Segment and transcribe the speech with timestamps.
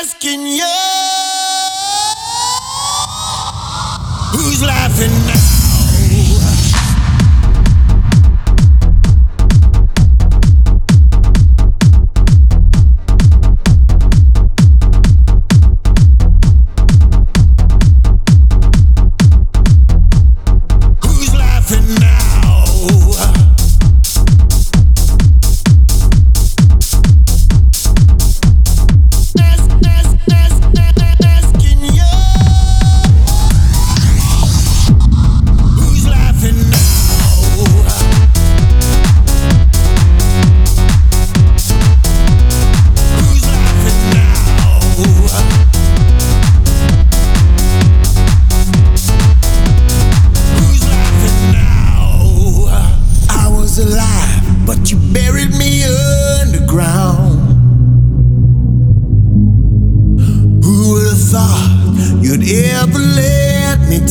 [0.00, 0.64] asking you
[4.32, 5.59] who's laughing now?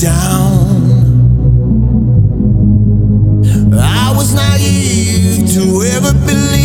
[0.02, 0.80] down.
[3.74, 6.59] I was naive to ever believe.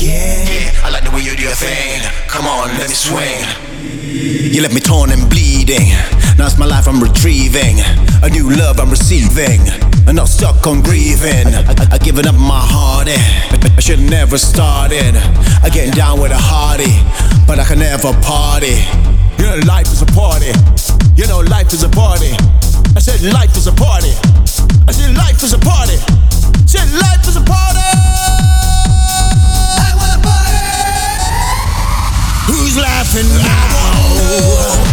[0.00, 0.16] Yeah,
[0.48, 2.00] yeah, I like the way you do your thing.
[2.24, 3.44] Come on, let me swing.
[4.48, 5.92] You left me torn and bleeding.
[6.40, 7.84] Now it's my life I'm retrieving.
[8.24, 9.60] A new love I'm receiving.
[10.08, 11.52] And I'm stuck on grieving.
[11.92, 15.20] I've given up my heart and I should never started.
[15.60, 16.96] I get down with a hearty,
[17.46, 18.80] but I can never party.
[19.36, 20.56] You know life is a party.
[21.12, 22.32] You know life is a party.
[22.96, 24.16] I said life is a party.
[24.88, 26.00] I said life is a party.
[26.00, 27.20] I said life
[33.00, 34.89] laughing now.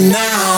[0.00, 0.51] now.